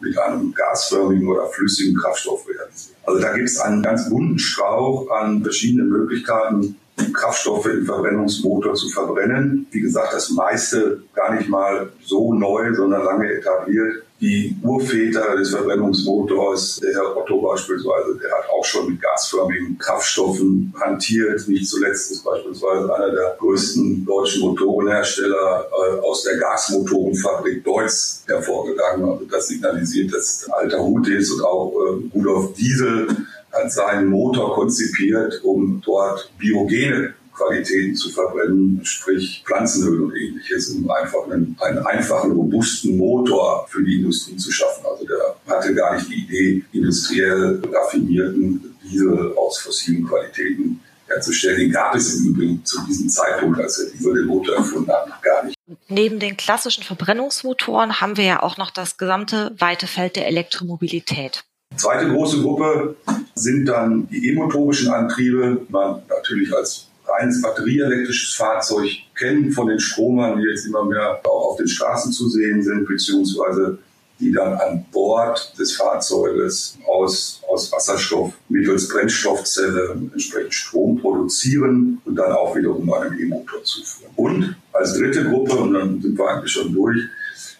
mit 0.00 0.16
einem 0.18 0.54
gasförmigen 0.54 1.26
oder 1.28 1.46
flüssigen 1.48 1.96
Kraftstoff 1.96 2.46
realisieren. 2.48 2.96
Also 3.04 3.20
da 3.20 3.34
gibt 3.34 3.48
es 3.48 3.58
einen 3.58 3.82
ganz 3.82 4.08
bunten 4.08 4.38
Strauch 4.38 5.10
an 5.10 5.42
verschiedenen 5.42 5.88
Möglichkeiten, 5.88 6.76
Kraftstoffe 7.12 7.66
im 7.66 7.84
Verbrennungsmotor 7.84 8.74
zu 8.74 8.88
verbrennen. 8.88 9.66
Wie 9.70 9.80
gesagt, 9.80 10.14
das 10.14 10.30
meiste 10.30 11.02
gar 11.14 11.34
nicht 11.34 11.48
mal 11.48 11.90
so 12.02 12.32
neu, 12.32 12.74
sondern 12.74 13.04
lange 13.04 13.30
etabliert. 13.32 14.02
Die 14.18 14.56
Urväter 14.62 15.36
des 15.36 15.50
Verbrennungsmotors, 15.50 16.80
der 16.80 16.94
Herr 16.94 17.16
Otto 17.18 17.38
beispielsweise, 17.42 18.18
der 18.18 18.30
hat 18.30 18.48
auch 18.48 18.64
schon 18.64 18.88
mit 18.88 19.02
gasförmigen 19.02 19.76
Kraftstoffen 19.76 20.72
hantiert. 20.80 21.46
Nicht 21.48 21.68
zuletzt 21.68 22.12
ist 22.12 22.24
beispielsweise 22.24 22.94
einer 22.94 23.10
der 23.10 23.36
größten 23.38 24.06
deutschen 24.06 24.40
Motorenhersteller 24.40 25.66
äh, 25.70 26.00
aus 26.00 26.22
der 26.22 26.38
Gasmotorenfabrik 26.38 27.62
Deutz 27.62 28.22
hervorgegangen. 28.26 29.06
Also 29.06 29.26
das 29.26 29.48
signalisiert, 29.48 30.14
dass 30.14 30.48
alter 30.50 30.82
Hut 30.82 31.08
ist 31.08 31.32
und 31.32 31.44
auch 31.44 31.72
äh, 31.72 32.16
Rudolf 32.16 32.54
Diesel 32.54 33.08
hat 33.56 33.72
seinen 33.72 34.08
Motor 34.08 34.54
konzipiert, 34.54 35.40
um 35.42 35.82
dort 35.84 36.30
biogene 36.38 37.14
Qualitäten 37.36 37.94
zu 37.94 38.10
verbrennen, 38.10 38.80
sprich 38.82 39.42
Pflanzenöl 39.46 40.02
und 40.02 40.16
ähnliches, 40.16 40.70
um 40.70 40.90
einfach 40.90 41.24
einen, 41.24 41.56
einen 41.60 41.78
einfachen, 41.86 42.32
robusten 42.32 42.96
Motor 42.96 43.66
für 43.68 43.84
die 43.84 44.00
Industrie 44.00 44.36
zu 44.36 44.50
schaffen. 44.50 44.84
Also 44.90 45.06
der 45.06 45.36
hatte 45.46 45.74
gar 45.74 45.94
nicht 45.94 46.08
die 46.08 46.24
Idee, 46.24 46.64
industriell 46.72 47.60
raffinierten 47.72 48.76
Diesel 48.82 49.34
aus 49.36 49.58
fossilen 49.58 50.06
Qualitäten 50.06 50.80
herzustellen. 51.08 51.58
Den 51.58 51.72
gab 51.72 51.94
es 51.94 52.14
im 52.14 52.30
Übrigen 52.30 52.64
zu 52.64 52.84
diesem 52.86 53.08
Zeitpunkt, 53.08 53.60
als 53.60 53.78
er 53.78 53.90
Diesel 53.90 54.14
den 54.14 54.26
Motor 54.26 54.56
erfunden 54.56 54.90
hat, 54.90 55.22
gar 55.22 55.44
nicht. 55.44 55.56
Neben 55.88 56.18
den 56.18 56.36
klassischen 56.36 56.84
Verbrennungsmotoren 56.84 58.00
haben 58.00 58.16
wir 58.16 58.24
ja 58.24 58.42
auch 58.42 58.56
noch 58.56 58.70
das 58.70 58.96
gesamte 58.96 59.54
weite 59.58 59.86
Feld 59.86 60.16
der 60.16 60.26
Elektromobilität. 60.26 61.44
Zweite 61.76 62.08
große 62.08 62.42
Gruppe 62.42 62.96
sind 63.34 63.66
dann 63.66 64.08
die 64.08 64.28
e-motorischen 64.28 64.90
Antriebe, 64.90 65.60
die 65.68 65.72
man 65.72 66.02
natürlich 66.08 66.54
als 66.54 66.88
reines 67.06 67.40
batterieelektrisches 67.42 68.34
Fahrzeug 68.34 68.88
kennt 69.14 69.54
von 69.54 69.68
den 69.68 69.78
Stromern, 69.78 70.38
die 70.38 70.48
jetzt 70.48 70.66
immer 70.66 70.84
mehr 70.84 71.20
auch 71.24 71.52
auf 71.52 71.56
den 71.56 71.68
Straßen 71.68 72.12
zu 72.12 72.28
sehen 72.28 72.62
sind, 72.62 72.86
beziehungsweise 72.86 73.78
die 74.18 74.32
dann 74.32 74.54
an 74.54 74.84
Bord 74.92 75.52
des 75.58 75.76
Fahrzeuges 75.76 76.78
aus, 76.86 77.42
aus 77.48 77.70
Wasserstoff 77.70 78.32
mittels 78.48 78.88
Brennstoffzelle 78.88 79.96
entsprechend 80.12 80.54
Strom 80.54 80.98
produzieren 80.98 82.00
und 82.04 82.16
dann 82.16 82.32
auch 82.32 82.56
wiederum 82.56 82.90
einem 82.92 83.18
E-Motor 83.18 83.62
zuführen. 83.62 84.12
Und 84.16 84.56
als 84.72 84.94
dritte 84.94 85.24
Gruppe, 85.24 85.56
und 85.56 85.74
dann 85.74 86.00
sind 86.00 86.18
wir 86.18 86.28
eigentlich 86.28 86.52
schon 86.52 86.72
durch, 86.72 87.02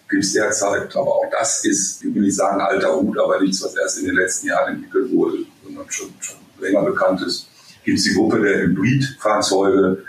gibt 0.09 0.23
es 0.23 0.33
derzeit, 0.33 0.95
aber 0.95 1.07
auch 1.07 1.25
das 1.31 1.65
ist, 1.65 2.03
ich 2.03 2.13
will 2.13 2.21
nicht 2.21 2.35
sagen 2.35 2.61
alter 2.61 2.95
Hut, 2.95 3.17
aber 3.17 3.41
nichts, 3.41 3.63
was 3.63 3.75
erst 3.75 3.99
in 3.99 4.05
den 4.05 4.15
letzten 4.15 4.47
Jahren 4.47 4.75
entwickelt 4.75 5.11
wurde, 5.11 5.39
sondern 5.63 5.89
schon, 5.89 6.09
schon 6.19 6.37
länger 6.59 6.83
bekannt 6.83 7.21
ist, 7.21 7.47
gibt 7.83 7.99
es 7.99 8.05
die 8.05 8.13
Gruppe 8.13 8.41
der 8.41 8.63
Hybridfahrzeuge, 8.63 10.03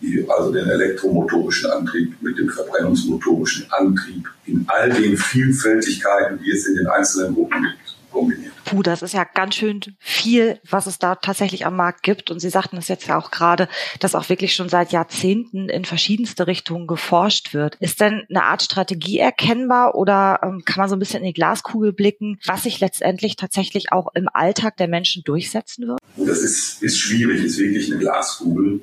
die 0.00 0.26
also 0.28 0.52
den 0.52 0.68
elektromotorischen 0.68 1.70
Antrieb 1.70 2.20
mit 2.20 2.38
dem 2.38 2.50
verbrennungsmotorischen 2.50 3.66
Antrieb 3.70 4.28
in 4.44 4.64
all 4.68 4.90
den 4.90 5.16
Vielfältigkeiten, 5.16 6.38
die 6.42 6.50
es 6.50 6.66
in 6.66 6.76
den 6.76 6.86
einzelnen 6.86 7.34
Gruppen 7.34 7.62
gibt, 7.62 7.96
kombiniert. 8.12 8.45
Puh, 8.66 8.82
das 8.82 9.02
ist 9.02 9.14
ja 9.14 9.22
ganz 9.22 9.54
schön 9.54 9.80
viel, 10.00 10.58
was 10.68 10.86
es 10.86 10.98
da 10.98 11.14
tatsächlich 11.14 11.66
am 11.66 11.76
Markt 11.76 12.02
gibt. 12.02 12.32
Und 12.32 12.40
Sie 12.40 12.50
sagten 12.50 12.76
es 12.76 12.88
jetzt 12.88 13.06
ja 13.06 13.16
auch 13.16 13.30
gerade, 13.30 13.68
dass 14.00 14.16
auch 14.16 14.28
wirklich 14.28 14.56
schon 14.56 14.68
seit 14.68 14.90
Jahrzehnten 14.90 15.68
in 15.68 15.84
verschiedenste 15.84 16.48
Richtungen 16.48 16.88
geforscht 16.88 17.54
wird. 17.54 17.76
Ist 17.76 18.00
denn 18.00 18.24
eine 18.28 18.42
Art 18.42 18.62
Strategie 18.62 19.20
erkennbar 19.20 19.94
oder 19.94 20.40
ähm, 20.42 20.64
kann 20.64 20.80
man 20.82 20.88
so 20.88 20.96
ein 20.96 20.98
bisschen 20.98 21.20
in 21.20 21.26
die 21.26 21.32
Glaskugel 21.32 21.92
blicken, 21.92 22.40
was 22.44 22.64
sich 22.64 22.80
letztendlich 22.80 23.36
tatsächlich 23.36 23.92
auch 23.92 24.08
im 24.14 24.28
Alltag 24.32 24.76
der 24.78 24.88
Menschen 24.88 25.22
durchsetzen 25.22 25.86
wird? 25.86 26.00
Das 26.16 26.40
ist, 26.40 26.82
ist 26.82 26.98
schwierig, 26.98 27.44
ist 27.44 27.58
wirklich 27.58 27.88
eine 27.88 28.00
Glaskugel. 28.00 28.80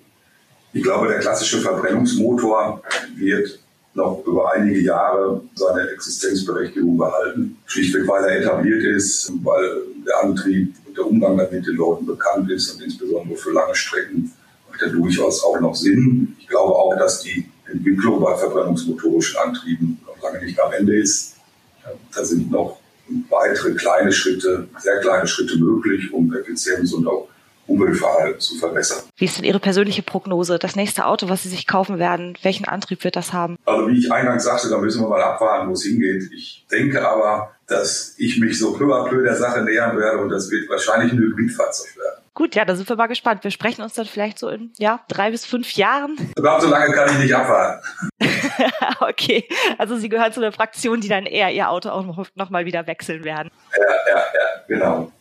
Ich 0.71 0.81
glaube, 0.81 1.09
der 1.09 1.19
klassische 1.19 1.59
Verbrennungsmotor 1.59 2.83
wird 3.17 3.59
noch 3.95 4.23
über 4.25 4.51
einige 4.53 4.81
Jahre 4.81 5.41
seine 5.53 5.89
Existenzberechtigung 5.89 6.97
behalten. 6.97 7.57
Schlichtweg, 7.65 8.07
weil 8.07 8.23
er 8.25 8.39
etabliert 8.41 8.83
ist, 8.83 9.31
weil 9.43 9.83
der 10.05 10.23
Antrieb 10.23 10.73
und 10.85 10.97
der 10.97 11.05
Umgang 11.05 11.35
mit 11.35 11.51
den 11.51 11.75
Leuten 11.75 12.05
bekannt 12.05 12.49
ist 12.49 12.73
und 12.73 12.83
insbesondere 12.83 13.37
für 13.37 13.51
lange 13.51 13.75
Strecken 13.75 14.31
macht 14.69 14.81
er 14.81 14.89
durchaus 14.89 15.43
auch 15.43 15.59
noch 15.59 15.75
Sinn. 15.75 16.35
Ich 16.39 16.47
glaube 16.47 16.73
auch, 16.73 16.97
dass 16.97 17.21
die 17.21 17.45
Entwicklung 17.71 18.21
bei 18.21 18.35
verbrennungsmotorischen 18.35 19.37
Antrieben 19.37 19.99
noch 20.05 20.21
lange 20.23 20.43
nicht 20.43 20.59
am 20.59 20.73
Ende 20.73 20.97
ist. 20.97 21.35
Da 22.13 22.25
sind 22.25 22.49
noch 22.49 22.79
weitere 23.29 23.73
kleine 23.73 24.11
Schritte, 24.11 24.67
sehr 24.79 24.99
kleine 25.01 25.27
Schritte 25.27 25.57
möglich, 25.57 26.11
um 26.13 26.33
Effizienz 26.33 26.93
und 26.93 27.05
auch 27.05 27.27
Umweltverhalten 27.67 28.39
zu 28.39 28.55
verbessern. 28.55 29.03
Wie 29.15 29.25
ist 29.25 29.37
denn 29.37 29.45
Ihre 29.45 29.59
persönliche 29.59 30.03
Prognose? 30.03 30.59
Das 30.59 30.75
nächste 30.75 31.05
Auto, 31.05 31.29
was 31.29 31.43
Sie 31.43 31.49
sich 31.49 31.67
kaufen 31.67 31.99
werden, 31.99 32.37
welchen 32.41 32.65
Antrieb 32.65 33.03
wird 33.03 33.15
das 33.15 33.33
haben? 33.33 33.57
Also 33.65 33.87
wie 33.87 33.97
ich 33.97 34.11
eingangs 34.11 34.43
sagte, 34.43 34.69
da 34.69 34.77
müssen 34.77 35.01
wir 35.01 35.09
mal 35.09 35.21
abwarten, 35.21 35.69
wo 35.69 35.73
es 35.73 35.83
hingeht. 35.83 36.31
Ich 36.33 36.65
denke 36.71 37.07
aber, 37.07 37.51
dass 37.67 38.15
ich 38.17 38.39
mich 38.39 38.59
so 38.59 38.73
peu 38.73 38.85
à 38.85 39.07
peu 39.07 39.23
der 39.23 39.35
Sache 39.35 39.61
nähern 39.61 39.97
werde 39.97 40.19
und 40.19 40.29
das 40.29 40.49
wird 40.51 40.69
wahrscheinlich 40.69 41.13
ein 41.13 41.19
Hybridfahrzeug 41.19 41.95
werden. 41.97 42.23
Gut, 42.35 42.55
ja, 42.55 42.65
da 42.65 42.75
sind 42.75 42.89
wir 42.89 42.95
mal 42.95 43.05
gespannt. 43.05 43.43
Wir 43.43 43.51
sprechen 43.51 43.83
uns 43.83 43.93
dann 43.93 44.07
vielleicht 44.07 44.39
so 44.39 44.49
in 44.49 44.71
ja, 44.79 45.01
drei 45.07 45.29
bis 45.29 45.45
fünf 45.45 45.71
Jahren. 45.73 46.17
Überhaupt 46.37 46.63
so 46.63 46.69
lange 46.69 46.91
kann 46.91 47.09
ich 47.09 47.19
nicht 47.19 47.35
abwarten. 47.35 47.85
okay, 49.01 49.47
also 49.77 49.97
Sie 49.97 50.09
gehören 50.09 50.33
zu 50.33 50.41
der 50.41 50.51
Fraktion, 50.51 50.99
die 50.99 51.09
dann 51.09 51.25
eher 51.27 51.51
Ihr 51.51 51.69
Auto 51.69 51.89
auch 51.89 52.03
noch, 52.03 52.25
noch 52.35 52.49
mal 52.49 52.65
wieder 52.65 52.87
wechseln 52.87 53.23
werden. 53.23 53.51
Ja, 53.77 54.15
ja, 54.15 54.17
ja, 54.17 54.63
genau. 54.67 55.11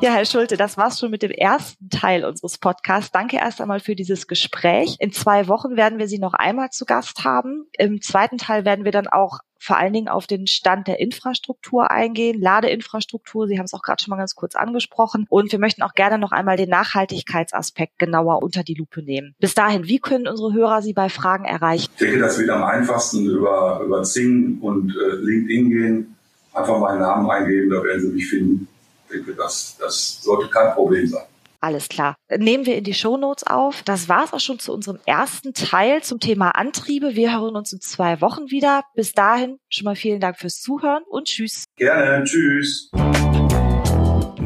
Ja, 0.00 0.12
Herr 0.12 0.24
Schulte, 0.24 0.56
das 0.56 0.76
war's 0.76 1.00
schon 1.00 1.10
mit 1.10 1.22
dem 1.22 1.30
ersten 1.30 1.88
Teil 1.88 2.24
unseres 2.24 2.58
Podcasts. 2.58 3.10
Danke 3.10 3.38
erst 3.38 3.60
einmal 3.60 3.80
für 3.80 3.96
dieses 3.96 4.26
Gespräch. 4.28 4.96
In 5.00 5.12
zwei 5.12 5.48
Wochen 5.48 5.76
werden 5.76 5.98
wir 5.98 6.06
Sie 6.06 6.18
noch 6.18 6.34
einmal 6.34 6.70
zu 6.70 6.84
Gast 6.84 7.24
haben. 7.24 7.66
Im 7.76 8.00
zweiten 8.00 8.38
Teil 8.38 8.64
werden 8.64 8.84
wir 8.84 8.92
dann 8.92 9.08
auch 9.08 9.40
vor 9.58 9.78
allen 9.78 9.94
Dingen 9.94 10.08
auf 10.08 10.26
den 10.26 10.46
Stand 10.46 10.86
der 10.86 11.00
Infrastruktur 11.00 11.90
eingehen, 11.90 12.40
Ladeinfrastruktur. 12.40 13.48
Sie 13.48 13.58
haben 13.58 13.64
es 13.64 13.74
auch 13.74 13.82
gerade 13.82 14.02
schon 14.02 14.10
mal 14.10 14.18
ganz 14.18 14.34
kurz 14.34 14.54
angesprochen. 14.54 15.26
Und 15.28 15.50
wir 15.50 15.58
möchten 15.58 15.82
auch 15.82 15.94
gerne 15.94 16.18
noch 16.18 16.32
einmal 16.32 16.56
den 16.56 16.68
Nachhaltigkeitsaspekt 16.68 17.98
genauer 17.98 18.42
unter 18.42 18.62
die 18.62 18.74
Lupe 18.74 19.02
nehmen. 19.02 19.34
Bis 19.40 19.54
dahin, 19.54 19.84
wie 19.88 19.98
können 19.98 20.28
unsere 20.28 20.52
Hörer 20.52 20.82
Sie 20.82 20.92
bei 20.92 21.08
Fragen 21.08 21.46
erreichen? 21.46 21.90
Ich 21.94 21.98
denke, 21.98 22.20
das 22.20 22.38
wird 22.38 22.50
am 22.50 22.62
einfachsten 22.62 23.26
über, 23.26 23.80
über 23.84 24.02
Zing 24.02 24.58
und 24.60 24.94
äh, 24.94 25.14
LinkedIn 25.16 25.70
gehen. 25.70 26.16
Einfach 26.52 26.78
meinen 26.78 27.00
Namen 27.00 27.28
eingeben, 27.28 27.70
da 27.70 27.82
werden 27.82 28.02
Sie 28.02 28.08
mich 28.08 28.28
finden 28.28 28.68
denke, 29.14 29.34
das, 29.34 29.76
das 29.78 30.22
sollte 30.22 30.48
kein 30.48 30.72
Problem 30.74 31.06
sein. 31.06 31.24
Alles 31.64 31.88
klar. 31.88 32.14
Nehmen 32.28 32.66
wir 32.66 32.76
in 32.76 32.84
die 32.84 32.92
Shownotes 32.92 33.46
auf. 33.46 33.82
Das 33.84 34.06
war's 34.10 34.34
auch 34.34 34.40
schon 34.40 34.58
zu 34.58 34.70
unserem 34.70 34.98
ersten 35.06 35.54
Teil 35.54 36.02
zum 36.02 36.20
Thema 36.20 36.50
Antriebe. 36.50 37.14
Wir 37.14 37.40
hören 37.40 37.56
uns 37.56 37.72
in 37.72 37.80
zwei 37.80 38.20
Wochen 38.20 38.50
wieder. 38.50 38.82
Bis 38.94 39.12
dahin 39.12 39.56
schon 39.70 39.86
mal 39.86 39.96
vielen 39.96 40.20
Dank 40.20 40.38
fürs 40.38 40.60
Zuhören 40.60 41.02
und 41.08 41.26
tschüss. 41.26 41.64
Gerne, 41.76 42.22
tschüss. 42.24 42.90